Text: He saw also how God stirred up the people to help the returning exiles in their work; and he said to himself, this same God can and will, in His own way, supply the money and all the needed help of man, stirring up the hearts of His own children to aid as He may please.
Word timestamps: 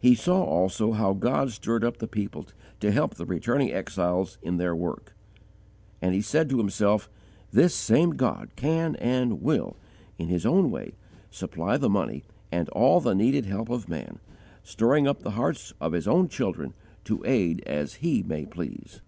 He 0.00 0.16
saw 0.16 0.42
also 0.42 0.90
how 0.90 1.12
God 1.12 1.52
stirred 1.52 1.84
up 1.84 1.98
the 1.98 2.08
people 2.08 2.46
to 2.80 2.90
help 2.90 3.14
the 3.14 3.24
returning 3.24 3.70
exiles 3.72 4.36
in 4.42 4.56
their 4.56 4.74
work; 4.74 5.14
and 6.00 6.16
he 6.16 6.20
said 6.20 6.48
to 6.50 6.58
himself, 6.58 7.08
this 7.52 7.72
same 7.72 8.16
God 8.16 8.48
can 8.56 8.96
and 8.96 9.40
will, 9.40 9.76
in 10.18 10.26
His 10.26 10.44
own 10.44 10.68
way, 10.72 10.96
supply 11.30 11.76
the 11.76 11.88
money 11.88 12.24
and 12.50 12.68
all 12.70 12.98
the 13.00 13.14
needed 13.14 13.46
help 13.46 13.68
of 13.68 13.88
man, 13.88 14.18
stirring 14.64 15.06
up 15.06 15.20
the 15.20 15.30
hearts 15.38 15.72
of 15.80 15.92
His 15.92 16.08
own 16.08 16.26
children 16.26 16.74
to 17.04 17.22
aid 17.24 17.62
as 17.64 17.94
He 18.02 18.24
may 18.24 18.44
please. 18.44 19.00